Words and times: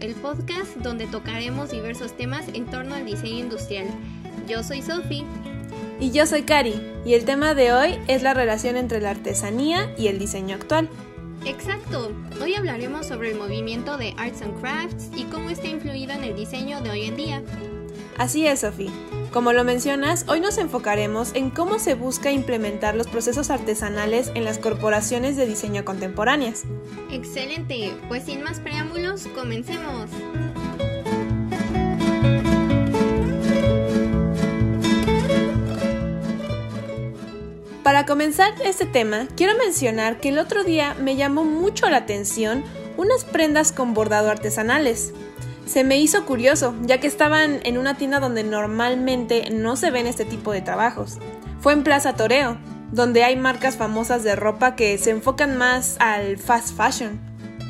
el 0.00 0.14
podcast 0.14 0.76
donde 0.76 1.06
tocaremos 1.06 1.70
diversos 1.70 2.16
temas 2.16 2.46
en 2.52 2.66
torno 2.66 2.94
al 2.94 3.04
diseño 3.04 3.40
industrial. 3.40 3.86
Yo 4.48 4.62
soy 4.62 4.82
Sophie. 4.82 5.24
Y 6.00 6.10
yo 6.10 6.26
soy 6.26 6.42
Cari, 6.42 6.80
y 7.04 7.14
el 7.14 7.24
tema 7.24 7.54
de 7.54 7.72
hoy 7.72 7.98
es 8.08 8.22
la 8.22 8.32
relación 8.32 8.76
entre 8.76 9.00
la 9.00 9.10
artesanía 9.10 9.94
y 9.98 10.08
el 10.08 10.18
diseño 10.18 10.56
actual. 10.56 10.88
Exacto, 11.44 12.12
hoy 12.42 12.54
hablaremos 12.54 13.06
sobre 13.06 13.30
el 13.30 13.38
movimiento 13.38 13.96
de 13.98 14.14
Arts 14.16 14.42
and 14.42 14.58
Crafts 14.60 15.10
y 15.14 15.24
cómo 15.24 15.50
está 15.50 15.68
influido 15.68 16.12
en 16.12 16.24
el 16.24 16.36
diseño 16.36 16.80
de 16.80 16.90
hoy 16.90 17.04
en 17.06 17.16
día. 17.16 17.42
Así 18.16 18.46
es, 18.46 18.60
Sophie. 18.60 18.90
Como 19.32 19.52
lo 19.52 19.62
mencionas, 19.62 20.24
hoy 20.26 20.40
nos 20.40 20.58
enfocaremos 20.58 21.30
en 21.34 21.50
cómo 21.50 21.78
se 21.78 21.94
busca 21.94 22.32
implementar 22.32 22.96
los 22.96 23.06
procesos 23.06 23.50
artesanales 23.50 24.32
en 24.34 24.44
las 24.44 24.58
corporaciones 24.58 25.36
de 25.36 25.46
diseño 25.46 25.84
contemporáneas. 25.84 26.64
Excelente, 27.12 27.94
pues 28.08 28.24
sin 28.24 28.42
más 28.42 28.58
preámbulos, 28.58 29.28
comencemos. 29.28 30.10
Para 37.84 38.06
comenzar 38.06 38.52
este 38.64 38.84
tema, 38.84 39.28
quiero 39.36 39.56
mencionar 39.56 40.18
que 40.18 40.30
el 40.30 40.38
otro 40.38 40.64
día 40.64 40.94
me 41.00 41.14
llamó 41.14 41.44
mucho 41.44 41.88
la 41.88 41.98
atención 41.98 42.64
unas 42.96 43.24
prendas 43.24 43.70
con 43.70 43.94
bordado 43.94 44.28
artesanales. 44.28 45.12
Se 45.70 45.84
me 45.84 46.00
hizo 46.00 46.26
curioso, 46.26 46.74
ya 46.82 46.98
que 46.98 47.06
estaban 47.06 47.60
en 47.62 47.78
una 47.78 47.96
tienda 47.96 48.18
donde 48.18 48.42
normalmente 48.42 49.50
no 49.50 49.76
se 49.76 49.92
ven 49.92 50.08
este 50.08 50.24
tipo 50.24 50.50
de 50.50 50.62
trabajos. 50.62 51.18
Fue 51.60 51.72
en 51.72 51.84
Plaza 51.84 52.16
Toreo, 52.16 52.58
donde 52.90 53.22
hay 53.22 53.36
marcas 53.36 53.76
famosas 53.76 54.24
de 54.24 54.34
ropa 54.34 54.74
que 54.74 54.98
se 54.98 55.10
enfocan 55.10 55.56
más 55.56 55.96
al 56.00 56.38
fast 56.38 56.76
fashion. 56.76 57.20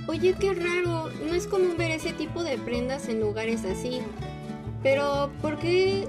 Oye, 0.09 0.35
qué 0.41 0.55
raro, 0.55 1.11
no 1.27 1.35
es 1.35 1.47
común 1.47 1.75
ver 1.77 1.91
ese 1.91 2.15
tipo 2.15 2.43
de 2.43 2.57
prendas 2.57 3.07
en 3.11 3.21
lugares 3.21 3.67
así. 3.67 4.01
Pero, 4.83 5.31
¿por 5.43 5.59
qué? 5.59 6.09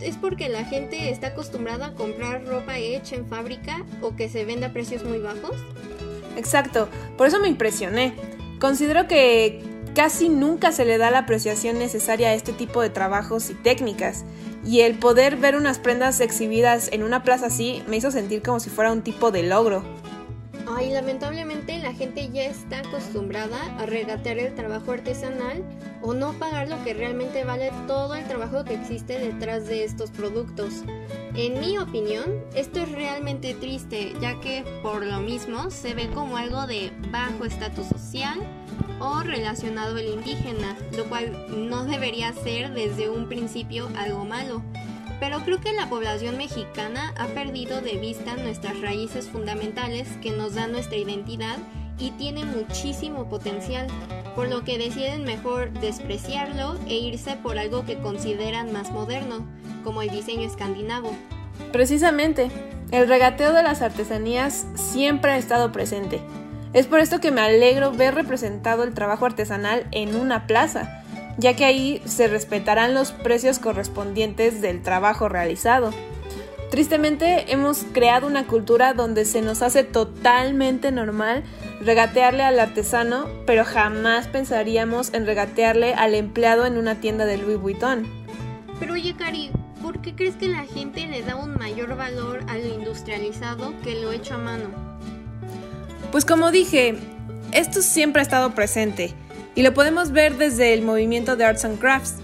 ¿Es 0.00 0.16
porque 0.18 0.50
la 0.50 0.66
gente 0.66 1.08
está 1.08 1.28
acostumbrada 1.28 1.86
a 1.86 1.94
comprar 1.94 2.44
ropa 2.44 2.76
hecha 2.76 3.16
en 3.16 3.26
fábrica 3.26 3.82
o 4.02 4.14
que 4.14 4.28
se 4.28 4.44
vende 4.44 4.66
a 4.66 4.74
precios 4.74 5.02
muy 5.04 5.20
bajos? 5.20 5.56
Exacto, 6.36 6.86
por 7.16 7.28
eso 7.28 7.40
me 7.40 7.48
impresioné. 7.48 8.12
Considero 8.60 9.08
que 9.08 9.73
casi 9.94 10.28
nunca 10.28 10.72
se 10.72 10.84
le 10.84 10.98
da 10.98 11.10
la 11.10 11.20
apreciación 11.20 11.78
necesaria 11.78 12.28
a 12.28 12.34
este 12.34 12.52
tipo 12.52 12.82
de 12.82 12.90
trabajos 12.90 13.48
y 13.50 13.54
técnicas. 13.54 14.24
Y 14.64 14.80
el 14.80 14.98
poder 14.98 15.36
ver 15.36 15.56
unas 15.56 15.78
prendas 15.78 16.20
exhibidas 16.20 16.88
en 16.92 17.02
una 17.02 17.22
plaza 17.22 17.46
así 17.46 17.82
me 17.86 17.96
hizo 17.96 18.10
sentir 18.10 18.42
como 18.42 18.60
si 18.60 18.70
fuera 18.70 18.92
un 18.92 19.02
tipo 19.02 19.30
de 19.30 19.44
logro. 19.44 19.84
Ay, 20.66 20.90
lamentablemente 20.90 21.78
la 21.78 21.92
gente 21.92 22.30
ya 22.32 22.44
está 22.44 22.78
acostumbrada 22.80 23.58
a 23.78 23.84
regatear 23.84 24.38
el 24.38 24.54
trabajo 24.54 24.92
artesanal 24.92 25.62
o 26.00 26.14
no 26.14 26.32
pagar 26.34 26.68
lo 26.68 26.82
que 26.82 26.94
realmente 26.94 27.44
vale 27.44 27.70
todo 27.86 28.14
el 28.14 28.26
trabajo 28.26 28.64
que 28.64 28.74
existe 28.74 29.18
detrás 29.18 29.66
de 29.66 29.84
estos 29.84 30.10
productos. 30.10 30.82
En 31.34 31.60
mi 31.60 31.76
opinión, 31.76 32.42
esto 32.54 32.80
es 32.80 32.92
realmente 32.92 33.54
triste, 33.54 34.14
ya 34.20 34.40
que 34.40 34.64
por 34.82 35.04
lo 35.04 35.20
mismo 35.20 35.70
se 35.70 35.92
ve 35.92 36.08
como 36.14 36.38
algo 36.38 36.66
de 36.66 36.90
bajo 37.10 37.44
estatus 37.44 37.86
social 37.86 38.40
o 39.00 39.20
relacionado 39.20 39.96
al 39.96 40.06
indígena, 40.06 40.76
lo 40.96 41.04
cual 41.06 41.46
no 41.68 41.84
debería 41.84 42.32
ser 42.32 42.72
desde 42.72 43.08
un 43.08 43.28
principio 43.28 43.88
algo 43.96 44.24
malo. 44.24 44.62
Pero 45.20 45.40
creo 45.40 45.60
que 45.60 45.72
la 45.72 45.88
población 45.88 46.36
mexicana 46.36 47.14
ha 47.16 47.26
perdido 47.28 47.80
de 47.80 47.96
vista 47.96 48.36
nuestras 48.36 48.80
raíces 48.80 49.28
fundamentales 49.28 50.08
que 50.22 50.32
nos 50.32 50.54
dan 50.54 50.72
nuestra 50.72 50.96
identidad 50.96 51.56
y 51.98 52.10
tiene 52.12 52.44
muchísimo 52.44 53.28
potencial, 53.28 53.86
por 54.34 54.48
lo 54.48 54.64
que 54.64 54.78
deciden 54.78 55.24
mejor 55.24 55.72
despreciarlo 55.72 56.76
e 56.88 56.96
irse 56.96 57.36
por 57.36 57.58
algo 57.58 57.84
que 57.84 57.98
consideran 57.98 58.72
más 58.72 58.90
moderno, 58.90 59.46
como 59.84 60.02
el 60.02 60.10
diseño 60.10 60.46
escandinavo. 60.46 61.12
Precisamente, 61.72 62.50
el 62.90 63.08
regateo 63.08 63.52
de 63.52 63.62
las 63.62 63.80
artesanías 63.80 64.66
siempre 64.74 65.32
ha 65.32 65.38
estado 65.38 65.70
presente 65.70 66.20
es 66.74 66.86
por 66.86 67.00
esto 67.00 67.20
que 67.20 67.30
me 67.30 67.40
alegro 67.40 67.92
ver 67.92 68.14
representado 68.14 68.82
el 68.82 68.94
trabajo 68.94 69.24
artesanal 69.24 69.86
en 69.92 70.16
una 70.16 70.46
plaza, 70.46 71.02
ya 71.38 71.54
que 71.54 71.64
ahí 71.64 72.02
se 72.04 72.26
respetarán 72.26 72.94
los 72.94 73.12
precios 73.12 73.60
correspondientes 73.60 74.60
del 74.60 74.82
trabajo 74.82 75.28
realizado. 75.28 75.92
Tristemente 76.70 77.52
hemos 77.52 77.84
creado 77.92 78.26
una 78.26 78.48
cultura 78.48 78.94
donde 78.94 79.24
se 79.24 79.40
nos 79.40 79.62
hace 79.62 79.84
totalmente 79.84 80.90
normal 80.90 81.44
regatearle 81.80 82.42
al 82.42 82.58
artesano, 82.58 83.28
pero 83.46 83.64
jamás 83.64 84.26
pensaríamos 84.26 85.14
en 85.14 85.26
regatearle 85.26 85.94
al 85.94 86.14
empleado 86.14 86.66
en 86.66 86.76
una 86.76 86.96
tienda 86.96 87.24
de 87.26 87.38
Louis 87.38 87.58
Vuitton. 87.58 88.04
Pero 88.80 88.94
oye, 88.94 89.14
Cari, 89.16 89.52
¿por 89.80 90.00
qué 90.00 90.16
crees 90.16 90.34
que 90.34 90.48
la 90.48 90.64
gente 90.64 91.06
le 91.06 91.22
da 91.22 91.36
un 91.36 91.54
mayor 91.54 91.96
valor 91.96 92.40
a 92.48 92.58
lo 92.58 92.66
industrializado 92.66 93.72
que 93.84 93.94
lo 94.00 94.10
hecho 94.10 94.34
a 94.34 94.38
mano? 94.38 94.94
Pues 96.14 96.24
como 96.24 96.52
dije, 96.52 96.94
esto 97.50 97.82
siempre 97.82 98.20
ha 98.20 98.22
estado 98.22 98.54
presente 98.54 99.12
y 99.56 99.62
lo 99.62 99.74
podemos 99.74 100.12
ver 100.12 100.36
desde 100.36 100.72
el 100.72 100.82
movimiento 100.82 101.34
de 101.34 101.44
Arts 101.44 101.64
and 101.64 101.80
Crafts. 101.80 102.14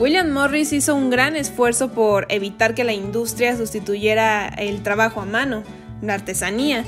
William 0.00 0.32
Morris 0.32 0.72
hizo 0.72 0.96
un 0.96 1.10
gran 1.10 1.36
esfuerzo 1.36 1.92
por 1.92 2.26
evitar 2.28 2.74
que 2.74 2.82
la 2.82 2.92
industria 2.92 3.56
sustituyera 3.56 4.48
el 4.48 4.82
trabajo 4.82 5.20
a 5.20 5.26
mano, 5.26 5.62
la 6.02 6.14
artesanía. 6.14 6.84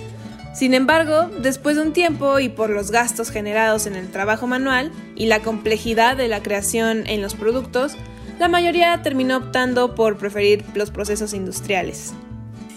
Sin 0.53 0.75
embargo, 0.75 1.31
después 1.41 1.77
de 1.77 1.83
un 1.83 1.93
tiempo 1.93 2.41
y 2.41 2.49
por 2.49 2.71
los 2.71 2.91
gastos 2.91 3.31
generados 3.31 3.87
en 3.87 3.95
el 3.95 4.11
trabajo 4.11 4.49
manual 4.49 4.91
y 5.15 5.27
la 5.27 5.39
complejidad 5.43 6.17
de 6.17 6.27
la 6.27 6.43
creación 6.43 7.07
en 7.07 7.23
los 7.23 7.37
productos, 7.37 7.97
la 8.41 8.49
mayoría 8.49 9.01
terminó 9.05 9.37
optando 9.37 9.95
por 9.95 10.19
preferir 10.19 10.65
los 10.75 10.91
procesos 10.91 11.35
industriales. 11.35 12.15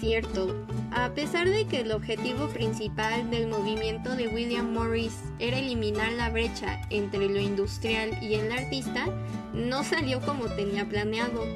Cierto, 0.02 0.56
a 0.90 1.10
pesar 1.10 1.48
de 1.48 1.64
que 1.66 1.82
el 1.82 1.92
objetivo 1.92 2.48
principal 2.48 3.30
del 3.30 3.46
movimiento 3.46 4.16
de 4.16 4.26
William 4.26 4.72
Morris 4.72 5.16
era 5.38 5.60
eliminar 5.60 6.10
la 6.14 6.28
brecha 6.28 6.80
entre 6.90 7.28
lo 7.28 7.38
industrial 7.38 8.10
y 8.20 8.34
el 8.34 8.50
artista, 8.50 9.06
no 9.54 9.84
salió 9.84 10.20
como 10.20 10.46
tenía 10.46 10.88
planeado. 10.88 11.46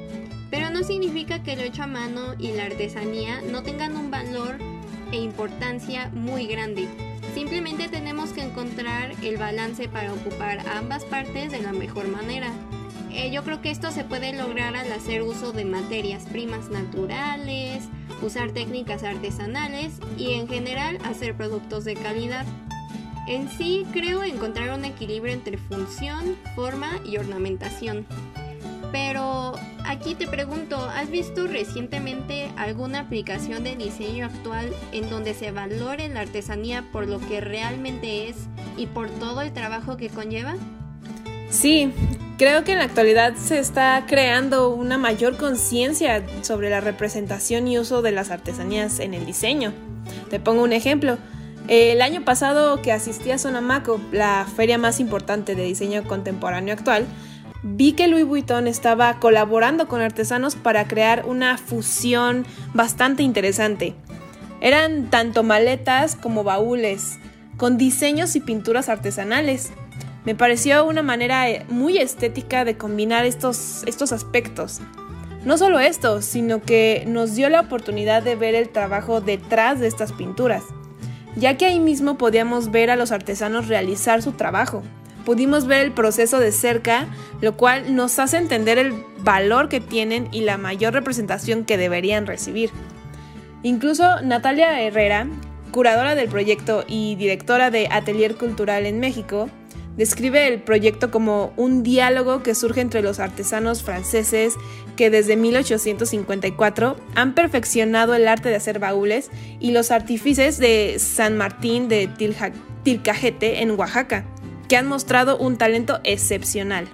Pero 0.49 0.69
no 0.69 0.85
significa 0.85 1.43
que 1.43 1.57
lo 1.57 1.63
hecho 1.63 1.83
a 1.83 1.87
mano 1.87 2.35
y 2.39 2.53
la 2.53 2.67
artesanía 2.67 3.41
no 3.41 3.63
tengan 3.63 3.97
un 3.97 4.11
valor 4.11 4.55
e 5.11 5.17
importancia 5.17 6.09
muy 6.13 6.47
grande. 6.47 6.87
Simplemente 7.33 7.89
tenemos 7.89 8.29
que 8.29 8.43
encontrar 8.43 9.11
el 9.23 9.35
balance 9.35 9.89
para 9.89 10.13
ocupar 10.13 10.65
ambas 10.69 11.03
partes 11.03 11.51
de 11.51 11.59
la 11.59 11.73
mejor 11.73 12.07
manera. 12.07 12.53
Eh, 13.11 13.29
yo 13.29 13.43
creo 13.43 13.61
que 13.61 13.71
esto 13.71 13.91
se 13.91 14.05
puede 14.05 14.31
lograr 14.31 14.77
al 14.77 14.89
hacer 14.93 15.21
uso 15.21 15.51
de 15.51 15.65
materias 15.65 16.25
primas 16.27 16.69
naturales, 16.69 17.89
usar 18.21 18.51
técnicas 18.51 19.03
artesanales 19.03 19.93
y 20.17 20.33
en 20.33 20.47
general 20.47 20.97
hacer 21.03 21.35
productos 21.35 21.85
de 21.85 21.95
calidad. 21.95 22.45
En 23.27 23.49
sí 23.49 23.85
creo 23.91 24.23
encontrar 24.23 24.77
un 24.77 24.85
equilibrio 24.85 25.33
entre 25.33 25.57
función, 25.57 26.35
forma 26.55 26.89
y 27.05 27.17
ornamentación. 27.17 28.05
Pero 28.91 29.53
aquí 29.85 30.15
te 30.15 30.27
pregunto, 30.27 30.77
¿has 30.77 31.09
visto 31.09 31.45
recientemente 31.45 32.49
alguna 32.55 33.01
aplicación 33.01 33.63
de 33.63 33.75
diseño 33.75 34.25
actual 34.25 34.73
en 34.93 35.09
donde 35.09 35.33
se 35.33 35.51
valore 35.51 36.07
la 36.07 36.21
artesanía 36.21 36.85
por 36.91 37.07
lo 37.07 37.19
que 37.19 37.41
realmente 37.41 38.29
es 38.29 38.47
y 38.77 38.85
por 38.85 39.09
todo 39.09 39.41
el 39.41 39.51
trabajo 39.51 39.97
que 39.97 40.09
conlleva? 40.09 40.55
Sí, 41.49 41.91
creo 42.37 42.63
que 42.63 42.73
en 42.73 42.77
la 42.77 42.85
actualidad 42.85 43.33
se 43.35 43.59
está 43.59 44.05
creando 44.07 44.69
una 44.69 44.97
mayor 44.97 45.37
conciencia 45.37 46.23
sobre 46.41 46.69
la 46.69 46.81
representación 46.81 47.67
y 47.67 47.79
uso 47.79 48.01
de 48.01 48.11
las 48.11 48.29
artesanías 48.29 48.99
en 48.99 49.13
el 49.13 49.25
diseño. 49.25 49.73
Te 50.29 50.39
pongo 50.39 50.63
un 50.63 50.73
ejemplo. 50.73 51.17
El 51.67 52.01
año 52.01 52.23
pasado 52.23 52.81
que 52.81 52.93
asistí 52.93 53.31
a 53.31 53.37
Sonamaco, 53.37 53.99
la 54.11 54.47
feria 54.55 54.77
más 54.77 54.99
importante 54.99 55.55
de 55.55 55.63
diseño 55.63 56.03
contemporáneo 56.05 56.73
actual, 56.73 57.05
vi 57.63 57.93
que 57.93 58.07
Louis 58.07 58.25
Vuitton 58.25 58.67
estaba 58.67 59.19
colaborando 59.19 59.87
con 59.87 59.99
artesanos 59.99 60.55
para 60.55 60.87
crear 60.87 61.25
una 61.25 61.57
fusión 61.57 62.45
bastante 62.73 63.23
interesante. 63.23 63.95
Eran 64.61 65.09
tanto 65.09 65.43
maletas 65.43 66.15
como 66.15 66.43
baúles, 66.43 67.19
con 67.57 67.77
diseños 67.77 68.35
y 68.35 68.39
pinturas 68.39 68.87
artesanales. 68.87 69.71
Me 70.27 70.35
pareció 70.35 70.83
una 70.83 71.03
manera 71.03 71.49
eh, 71.49 71.65
muy 71.69 71.99
estética 71.99 72.65
de 72.65 72.75
combinar 72.75 73.25
estos, 73.25 73.83
estos 73.85 74.11
aspectos. 74.11 74.81
No 75.45 75.57
solo 75.57 75.79
esto, 75.79 76.21
sino 76.21 76.61
que 76.61 77.05
nos 77.07 77.33
dio 77.35 77.47
la 77.47 77.61
oportunidad 77.61 78.23
de 78.23 78.35
ver 78.35 78.53
el 78.53 78.67
trabajo 78.67 79.21
detrás 79.21 79.79
de 79.79 79.87
estas 79.87 80.11
pinturas, 80.11 80.65
ya 81.37 81.55
que 81.55 81.67
ahí 81.67 81.79
mismo 81.79 82.17
podíamos 82.17 82.71
ver 82.71 82.91
a 82.91 82.97
los 82.97 83.13
artesanos 83.13 83.69
realizar 83.69 84.21
su 84.21 84.33
trabajo. 84.33 84.83
Pudimos 85.23 85.65
ver 85.65 85.79
el 85.79 85.93
proceso 85.93 86.39
de 86.39 86.51
cerca, 86.51 87.07
lo 87.39 87.55
cual 87.55 87.95
nos 87.95 88.19
hace 88.19 88.35
entender 88.35 88.77
el 88.79 89.01
valor 89.19 89.69
que 89.69 89.79
tienen 89.79 90.27
y 90.33 90.41
la 90.41 90.57
mayor 90.57 90.91
representación 90.91 91.63
que 91.63 91.77
deberían 91.77 92.27
recibir. 92.27 92.71
Incluso 93.63 94.21
Natalia 94.23 94.81
Herrera, 94.81 95.25
curadora 95.71 96.15
del 96.15 96.27
proyecto 96.27 96.83
y 96.85 97.15
directora 97.15 97.71
de 97.71 97.87
Atelier 97.89 98.35
Cultural 98.35 98.85
en 98.85 98.99
México, 98.99 99.49
Describe 99.97 100.47
el 100.47 100.61
proyecto 100.61 101.09
como 101.09 101.53
un 101.57 101.81
diálogo 101.81 102.43
que 102.43 102.53
surge 102.53 102.81
entre 102.81 103.01
los 103.01 103.19
artesanos 103.19 103.81
franceses 103.81 104.53
que 104.95 105.09
desde 105.09 105.35
1854 105.35 106.95
han 107.15 107.33
perfeccionado 107.33 108.13
el 108.13 108.27
arte 108.27 108.49
de 108.49 108.55
hacer 108.55 108.77
baúles 108.77 109.31
y 109.59 109.71
los 109.71 109.89
artífices 109.89 110.59
de 110.59 110.97
San 110.99 111.35
Martín 111.35 111.87
de 111.89 112.07
Tilcajete 112.83 113.63
en 113.63 113.71
Oaxaca, 113.71 114.23
que 114.69 114.77
han 114.77 114.87
mostrado 114.87 115.35
un 115.37 115.57
talento 115.57 115.99
excepcional. 116.03 116.87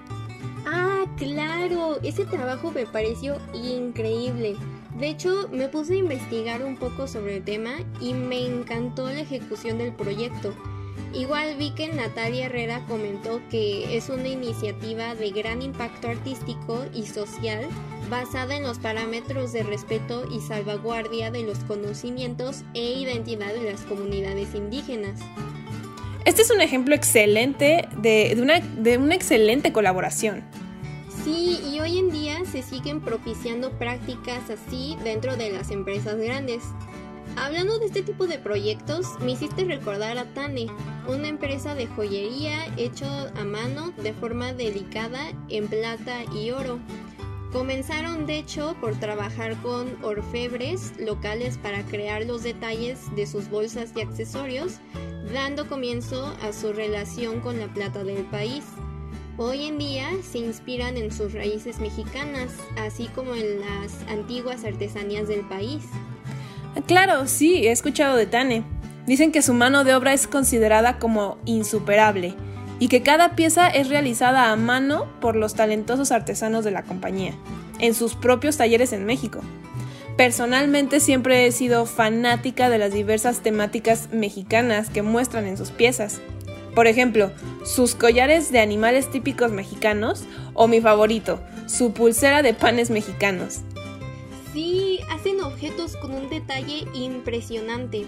Ah, 0.65 1.03
claro, 1.17 1.99
ese 2.03 2.23
trabajo 2.23 2.71
me 2.71 2.85
pareció 2.85 3.37
increíble. 3.53 4.55
De 4.97 5.09
hecho, 5.09 5.49
me 5.51 5.67
puse 5.67 5.95
a 5.95 5.97
investigar 5.97 6.63
un 6.63 6.77
poco 6.77 7.07
sobre 7.07 7.37
el 7.37 7.43
tema 7.43 7.71
y 7.99 8.13
me 8.13 8.45
encantó 8.45 9.07
la 9.07 9.19
ejecución 9.19 9.77
del 9.77 9.91
proyecto. 9.91 10.55
Igual 11.13 11.55
vi 11.57 11.71
que 11.71 11.87
Natalia 11.89 12.47
Herrera 12.47 12.83
comentó 12.87 13.39
que 13.49 13.95
es 13.95 14.09
una 14.09 14.27
iniciativa 14.27 15.13
de 15.13 15.29
gran 15.29 15.61
impacto 15.61 16.07
artístico 16.07 16.85
y 16.93 17.05
social 17.05 17.67
basada 18.09 18.55
en 18.55 18.63
los 18.63 18.79
parámetros 18.79 19.53
de 19.53 19.63
respeto 19.63 20.27
y 20.31 20.39
salvaguardia 20.41 21.31
de 21.31 21.43
los 21.43 21.59
conocimientos 21.59 22.63
e 22.73 22.99
identidad 22.99 23.53
de 23.53 23.71
las 23.71 23.81
comunidades 23.81 24.55
indígenas. 24.55 25.19
Este 26.25 26.41
es 26.41 26.51
un 26.51 26.61
ejemplo 26.61 26.95
excelente 26.95 27.87
de, 27.97 28.35
una, 28.41 28.59
de 28.59 28.97
una 28.97 29.13
excelente 29.13 29.73
colaboración. 29.73 30.43
Sí, 31.23 31.59
y 31.71 31.79
hoy 31.79 31.99
en 31.99 32.11
día 32.11 32.43
se 32.45 32.61
siguen 32.63 33.01
propiciando 33.01 33.71
prácticas 33.71 34.49
así 34.49 34.97
dentro 35.03 35.35
de 35.35 35.51
las 35.51 35.69
empresas 35.69 36.17
grandes. 36.17 36.63
Hablando 37.35 37.79
de 37.79 37.87
este 37.87 38.03
tipo 38.03 38.27
de 38.27 38.37
proyectos, 38.37 39.07
me 39.21 39.31
hiciste 39.31 39.65
recordar 39.65 40.17
a 40.17 40.25
Tane, 40.25 40.67
una 41.07 41.27
empresa 41.27 41.75
de 41.75 41.87
joyería 41.87 42.65
hecho 42.77 43.05
a 43.35 43.43
mano 43.43 43.91
de 44.03 44.13
forma 44.13 44.53
delicada 44.53 45.31
en 45.49 45.67
plata 45.67 46.23
y 46.35 46.51
oro. 46.51 46.79
Comenzaron 47.51 48.25
de 48.25 48.39
hecho 48.39 48.75
por 48.81 48.99
trabajar 48.99 49.55
con 49.61 49.95
orfebres 50.03 50.93
locales 50.99 51.57
para 51.57 51.83
crear 51.83 52.25
los 52.25 52.43
detalles 52.43 53.13
de 53.15 53.27
sus 53.27 53.49
bolsas 53.49 53.91
y 53.95 54.01
accesorios, 54.01 54.79
dando 55.33 55.67
comienzo 55.67 56.33
a 56.41 56.53
su 56.53 56.73
relación 56.73 57.41
con 57.41 57.59
la 57.59 57.71
plata 57.73 58.03
del 58.03 58.25
país. 58.25 58.63
Hoy 59.37 59.65
en 59.65 59.79
día 59.79 60.09
se 60.21 60.37
inspiran 60.37 60.95
en 60.97 61.11
sus 61.11 61.33
raíces 61.33 61.79
mexicanas, 61.79 62.55
así 62.77 63.07
como 63.15 63.33
en 63.33 63.61
las 63.61 64.01
antiguas 64.07 64.63
artesanías 64.63 65.27
del 65.27 65.41
país. 65.47 65.83
Claro, 66.87 67.27
sí, 67.27 67.67
he 67.67 67.71
escuchado 67.71 68.15
de 68.17 68.25
Tane. 68.25 68.63
Dicen 69.05 69.31
que 69.31 69.41
su 69.41 69.53
mano 69.53 69.83
de 69.83 69.95
obra 69.95 70.13
es 70.13 70.27
considerada 70.27 70.97
como 70.97 71.37
insuperable 71.45 72.35
y 72.79 72.87
que 72.87 73.03
cada 73.03 73.35
pieza 73.35 73.67
es 73.67 73.89
realizada 73.89 74.51
a 74.51 74.55
mano 74.55 75.05
por 75.21 75.35
los 75.35 75.55
talentosos 75.55 76.11
artesanos 76.11 76.63
de 76.63 76.71
la 76.71 76.83
compañía, 76.83 77.33
en 77.79 77.93
sus 77.93 78.15
propios 78.15 78.57
talleres 78.57 78.91
en 78.93 79.05
México. 79.05 79.41
Personalmente 80.17 80.99
siempre 80.99 81.45
he 81.45 81.51
sido 81.51 81.85
fanática 81.85 82.69
de 82.69 82.77
las 82.77 82.93
diversas 82.93 83.41
temáticas 83.41 84.09
mexicanas 84.11 84.89
que 84.89 85.01
muestran 85.01 85.47
en 85.47 85.57
sus 85.57 85.71
piezas. 85.71 86.21
Por 86.75 86.87
ejemplo, 86.87 87.31
sus 87.65 87.95
collares 87.95 88.51
de 88.51 88.59
animales 88.59 89.09
típicos 89.11 89.51
mexicanos 89.51 90.25
o 90.53 90.67
mi 90.67 90.81
favorito, 90.81 91.39
su 91.67 91.93
pulsera 91.93 92.41
de 92.41 92.53
panes 92.53 92.89
mexicanos. 92.89 93.61
Sí, 94.53 94.99
hacen 95.09 95.41
objetos 95.41 95.97
con 95.97 96.13
un 96.13 96.29
detalle 96.29 96.85
impresionante. 96.93 98.05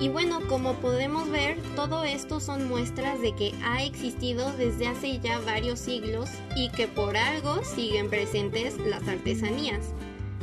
Y 0.00 0.08
bueno, 0.08 0.40
como 0.48 0.74
podemos 0.74 1.30
ver, 1.30 1.62
todo 1.76 2.02
esto 2.02 2.40
son 2.40 2.68
muestras 2.68 3.20
de 3.20 3.36
que 3.36 3.54
ha 3.64 3.84
existido 3.84 4.52
desde 4.56 4.88
hace 4.88 5.20
ya 5.20 5.38
varios 5.38 5.78
siglos 5.78 6.28
y 6.56 6.70
que 6.70 6.88
por 6.88 7.16
algo 7.16 7.62
siguen 7.62 8.10
presentes 8.10 8.76
las 8.78 9.06
artesanías. 9.06 9.94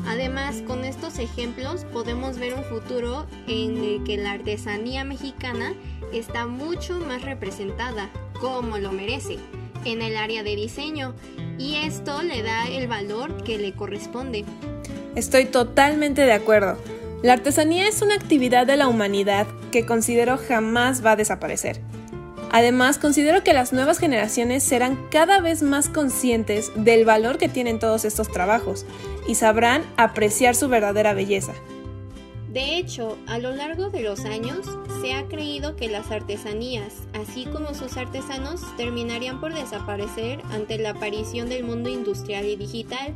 Además, 0.07 0.63
con 0.65 0.85
estos 0.85 1.19
ejemplos 1.19 1.85
podemos 1.91 2.37
ver 2.39 2.53
un 2.53 2.63
futuro 2.63 3.27
en 3.47 3.83
el 3.83 4.03
que 4.05 4.17
la 4.17 4.31
artesanía 4.31 5.03
mexicana 5.03 5.73
está 6.13 6.47
mucho 6.47 6.99
más 6.99 7.21
representada, 7.21 8.09
como 8.39 8.77
lo 8.77 8.93
merece, 8.93 9.39
en 9.83 10.01
el 10.01 10.15
área 10.15 10.41
de 10.41 10.55
diseño, 10.55 11.15
y 11.59 11.75
esto 11.75 12.23
le 12.23 12.43
da 12.43 12.67
el 12.67 12.87
valor 12.87 13.43
que 13.43 13.57
le 13.57 13.73
corresponde. 13.73 14.45
Estoy 15.15 15.45
totalmente 15.45 16.23
de 16.23 16.33
acuerdo. 16.33 16.77
La 17.21 17.33
artesanía 17.33 17.87
es 17.87 18.01
una 18.01 18.15
actividad 18.15 18.65
de 18.65 18.77
la 18.77 18.87
humanidad 18.87 19.45
que 19.71 19.85
considero 19.85 20.37
jamás 20.37 21.05
va 21.05 21.11
a 21.11 21.15
desaparecer. 21.15 21.79
Además, 22.51 22.97
considero 22.97 23.43
que 23.43 23.53
las 23.53 23.73
nuevas 23.73 23.99
generaciones 23.99 24.63
serán 24.63 24.97
cada 25.09 25.39
vez 25.39 25.61
más 25.61 25.87
conscientes 25.87 26.71
del 26.75 27.05
valor 27.05 27.37
que 27.37 27.49
tienen 27.49 27.79
todos 27.79 28.05
estos 28.05 28.31
trabajos 28.31 28.85
y 29.27 29.35
sabrán 29.35 29.83
apreciar 29.97 30.55
su 30.55 30.67
verdadera 30.67 31.13
belleza. 31.13 31.53
De 32.53 32.77
hecho, 32.77 33.17
a 33.25 33.39
lo 33.39 33.51
largo 33.51 33.89
de 33.89 34.03
los 34.03 34.25
años 34.25 34.59
se 35.01 35.13
ha 35.13 35.25
creído 35.27 35.75
que 35.75 35.89
las 35.89 36.11
artesanías, 36.11 36.93
así 37.13 37.45
como 37.45 37.73
sus 37.73 37.97
artesanos, 37.97 38.61
terminarían 38.77 39.41
por 39.41 39.55
desaparecer 39.55 40.39
ante 40.51 40.77
la 40.77 40.91
aparición 40.91 41.49
del 41.49 41.63
mundo 41.63 41.89
industrial 41.89 42.45
y 42.45 42.55
digital, 42.55 43.15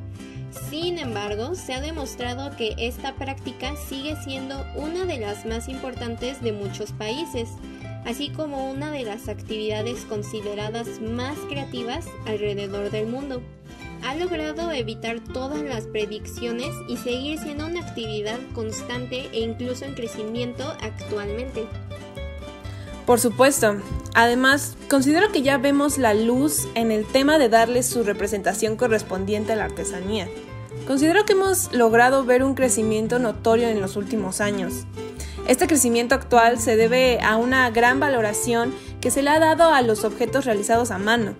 sin 0.70 0.98
embargo, 0.98 1.56
se 1.56 1.74
ha 1.74 1.82
demostrado 1.82 2.56
que 2.56 2.76
esta 2.78 3.16
práctica 3.16 3.76
sigue 3.88 4.16
siendo 4.24 4.66
una 4.76 5.06
de 5.06 5.18
las 5.18 5.46
más 5.46 5.70
importantes 5.70 6.42
de 6.42 6.52
muchos 6.52 6.92
países, 6.92 7.50
así 8.06 8.30
como 8.30 8.70
una 8.70 8.92
de 8.92 9.04
las 9.04 9.28
actividades 9.28 10.06
consideradas 10.06 11.02
más 11.02 11.38
creativas 11.50 12.06
alrededor 12.26 12.92
del 12.92 13.08
mundo. 13.08 13.42
Ha 14.04 14.16
logrado 14.16 14.72
evitar 14.72 15.20
todas 15.34 15.62
las 15.62 15.86
predicciones 15.88 16.70
y 16.88 16.98
seguir 16.98 17.40
siendo 17.40 17.66
una 17.66 17.82
actividad 17.82 18.40
constante 18.54 19.30
e 19.34 19.40
incluso 19.40 19.86
en 19.86 19.96
crecimiento 19.96 20.64
actualmente. 20.82 21.66
Por 23.06 23.20
supuesto. 23.20 23.78
Además, 24.14 24.76
considero 24.90 25.32
que 25.32 25.42
ya 25.42 25.58
vemos 25.58 25.98
la 25.98 26.14
luz 26.14 26.68
en 26.76 26.92
el 26.92 27.06
tema 27.06 27.38
de 27.38 27.50
darle 27.50 27.84
su 27.84 28.04
representación 28.04 28.76
correspondiente 28.76 29.54
a 29.54 29.56
la 29.56 29.66
artesanía. 29.66 30.28
Considero 30.88 31.26
que 31.26 31.34
hemos 31.34 31.74
logrado 31.74 32.24
ver 32.24 32.46
un 32.46 32.56
crecimiento 32.56 33.20
notorio 33.20 33.68
en 33.68 33.82
los 33.82 33.98
últimos 33.98 34.40
años. 34.40 34.86
Este 35.46 35.68
crecimiento 35.68 36.16
actual 36.16 36.60
se 36.60 36.78
debe 36.78 37.20
a 37.22 37.36
una 37.36 37.70
gran 37.72 38.00
valoración 38.00 38.74
que 39.02 39.12
se 39.12 39.22
le 39.22 39.30
ha 39.30 39.40
dado 39.40 39.74
a 39.74 39.82
los 39.82 40.06
objetos 40.06 40.46
realizados 40.46 40.92
a 40.92 40.98
mano, 40.98 41.34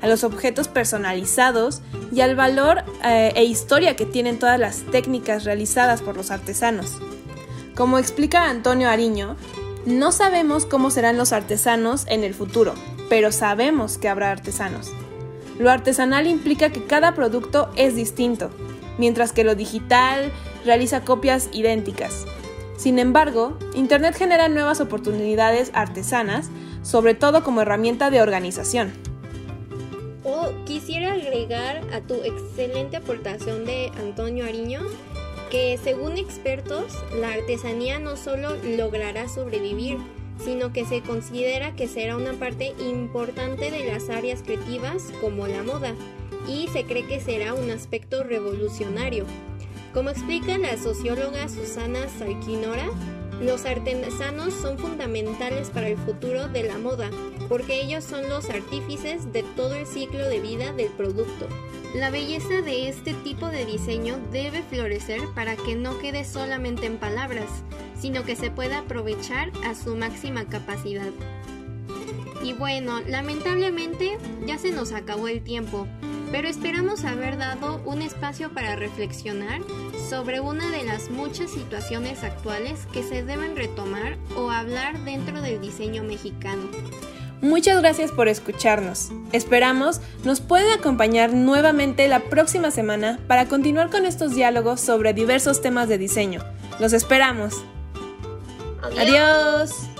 a 0.00 0.08
los 0.08 0.24
objetos 0.24 0.68
personalizados 0.68 1.82
y 2.14 2.22
al 2.22 2.34
valor 2.34 2.82
eh, 3.04 3.32
e 3.36 3.44
historia 3.44 3.94
que 3.94 4.06
tienen 4.06 4.38
todas 4.38 4.58
las 4.58 4.82
técnicas 4.90 5.44
realizadas 5.44 6.00
por 6.00 6.16
los 6.16 6.30
artesanos. 6.30 6.96
Como 7.74 7.98
explica 7.98 8.48
Antonio 8.48 8.88
Ariño, 8.88 9.36
no 9.84 10.12
sabemos 10.12 10.64
cómo 10.64 10.90
serán 10.90 11.18
los 11.18 11.34
artesanos 11.34 12.06
en 12.08 12.24
el 12.24 12.32
futuro, 12.32 12.72
pero 13.10 13.32
sabemos 13.32 13.98
que 13.98 14.08
habrá 14.08 14.30
artesanos. 14.30 14.92
Lo 15.58 15.70
artesanal 15.70 16.26
implica 16.26 16.70
que 16.70 16.84
cada 16.84 17.14
producto 17.14 17.70
es 17.76 17.94
distinto, 17.94 18.50
mientras 18.98 19.32
que 19.32 19.44
lo 19.44 19.54
digital 19.54 20.32
realiza 20.64 21.04
copias 21.04 21.48
idénticas. 21.52 22.26
Sin 22.76 22.98
embargo, 22.98 23.58
Internet 23.74 24.16
genera 24.16 24.48
nuevas 24.48 24.80
oportunidades 24.80 25.70
artesanas, 25.74 26.50
sobre 26.82 27.14
todo 27.14 27.44
como 27.44 27.62
herramienta 27.62 28.10
de 28.10 28.20
organización. 28.20 28.92
Oh, 30.24 30.48
quisiera 30.64 31.12
agregar 31.12 31.82
a 31.92 32.00
tu 32.00 32.14
excelente 32.14 32.96
aportación 32.96 33.64
de 33.64 33.92
Antonio 34.00 34.44
Ariño 34.44 34.80
que 35.50 35.78
según 35.78 36.18
expertos, 36.18 36.92
la 37.14 37.32
artesanía 37.32 38.00
no 38.00 38.16
solo 38.16 38.56
logrará 38.76 39.28
sobrevivir, 39.28 39.98
sino 40.44 40.72
que 40.72 40.84
se 40.84 41.00
considera 41.00 41.76
que 41.76 41.86
será 41.86 42.16
una 42.16 42.32
parte 42.32 42.74
importante 42.80 43.70
de 43.70 43.86
las 43.86 44.10
áreas 44.10 44.42
creativas 44.42 45.12
como 45.20 45.46
la 45.46 45.62
moda, 45.62 45.94
y 46.48 46.68
se 46.68 46.84
cree 46.84 47.06
que 47.06 47.20
será 47.20 47.54
un 47.54 47.70
aspecto 47.70 48.22
revolucionario. 48.22 49.26
Como 49.92 50.10
explica 50.10 50.58
la 50.58 50.76
socióloga 50.76 51.48
Susana 51.48 52.08
Salquinora, 52.18 52.88
los 53.40 53.64
artesanos 53.64 54.54
son 54.54 54.78
fundamentales 54.78 55.70
para 55.70 55.88
el 55.88 55.98
futuro 55.98 56.48
de 56.48 56.62
la 56.62 56.78
moda, 56.78 57.10
porque 57.48 57.82
ellos 57.82 58.04
son 58.04 58.28
los 58.28 58.48
artífices 58.48 59.32
de 59.32 59.42
todo 59.42 59.74
el 59.74 59.86
ciclo 59.86 60.28
de 60.28 60.40
vida 60.40 60.72
del 60.72 60.88
producto. 60.88 61.48
La 61.94 62.10
belleza 62.10 62.60
de 62.62 62.88
este 62.88 63.14
tipo 63.14 63.46
de 63.46 63.64
diseño 63.66 64.18
debe 64.32 64.62
florecer 64.62 65.20
para 65.34 65.56
que 65.56 65.76
no 65.76 65.98
quede 65.98 66.24
solamente 66.24 66.86
en 66.86 66.96
palabras, 66.96 67.48
sino 67.96 68.24
que 68.24 68.34
se 68.34 68.50
pueda 68.50 68.78
aprovechar 68.78 69.52
a 69.64 69.74
su 69.74 69.94
máxima 69.94 70.46
capacidad. 70.46 71.10
Y 72.42 72.52
bueno, 72.52 73.00
lamentablemente 73.06 74.18
ya 74.44 74.58
se 74.58 74.72
nos 74.72 74.92
acabó 74.92 75.28
el 75.28 75.42
tiempo, 75.42 75.86
pero 76.34 76.48
esperamos 76.48 77.04
haber 77.04 77.38
dado 77.38 77.80
un 77.84 78.02
espacio 78.02 78.50
para 78.50 78.74
reflexionar 78.74 79.60
sobre 80.10 80.40
una 80.40 80.68
de 80.72 80.82
las 80.82 81.08
muchas 81.08 81.52
situaciones 81.52 82.24
actuales 82.24 82.88
que 82.92 83.04
se 83.04 83.22
deben 83.22 83.54
retomar 83.54 84.18
o 84.36 84.50
hablar 84.50 84.98
dentro 85.04 85.40
del 85.40 85.60
diseño 85.60 86.02
mexicano. 86.02 86.64
Muchas 87.40 87.80
gracias 87.80 88.10
por 88.10 88.26
escucharnos. 88.26 89.12
Esperamos 89.30 90.00
nos 90.24 90.40
pueden 90.40 90.76
acompañar 90.76 91.32
nuevamente 91.32 92.08
la 92.08 92.18
próxima 92.18 92.72
semana 92.72 93.20
para 93.28 93.46
continuar 93.46 93.88
con 93.88 94.04
estos 94.04 94.34
diálogos 94.34 94.80
sobre 94.80 95.14
diversos 95.14 95.62
temas 95.62 95.88
de 95.88 95.98
diseño. 95.98 96.42
Los 96.80 96.94
esperamos. 96.94 97.62
Adiós. 98.82 98.98
Adiós. 98.98 99.93